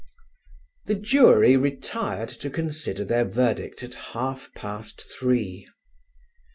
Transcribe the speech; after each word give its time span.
The 0.87 0.95
jury 0.95 1.55
retired 1.55 2.29
to 2.29 2.49
consider 2.49 3.05
their 3.05 3.23
verdict 3.23 3.83
at 3.83 3.93
half 3.93 4.51
past 4.55 4.99
three. 5.03 5.67